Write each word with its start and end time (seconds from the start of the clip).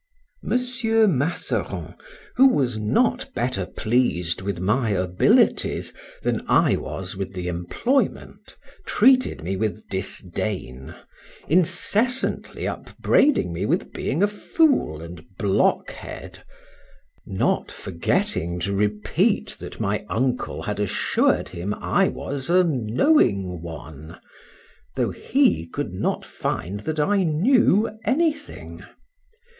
Mr. 0.43 1.07
Masseron, 1.07 1.93
who 2.35 2.47
was 2.47 2.75
not 2.75 3.31
better 3.35 3.67
pleased 3.67 4.41
with 4.41 4.57
my 4.59 4.89
abilities 4.89 5.93
than 6.23 6.43
I 6.47 6.75
was 6.75 7.15
with 7.15 7.33
the 7.35 7.47
employment, 7.47 8.57
treated 8.83 9.43
me 9.43 9.57
with 9.57 9.87
disdain, 9.89 10.95
incessantly 11.47 12.67
upbraiding 12.67 13.53
me 13.53 13.67
with 13.67 13.93
being 13.93 14.23
a 14.23 14.27
fool 14.27 15.03
and 15.03 15.23
blockhead, 15.37 16.43
not 17.27 17.71
forgetting 17.71 18.59
to 18.61 18.73
repeat, 18.73 19.55
that 19.59 19.79
my 19.79 20.03
uncle 20.09 20.63
had 20.63 20.79
assured 20.79 21.49
him 21.49 21.75
I 21.75 22.07
was 22.07 22.49
a 22.49 22.63
knowing 22.63 23.61
one, 23.61 24.19
though 24.95 25.11
he 25.11 25.67
could 25.67 25.93
not 25.93 26.25
find 26.25 26.79
that 26.89 26.99
I 26.99 27.21
knew 27.21 27.91
anything. 28.03 28.83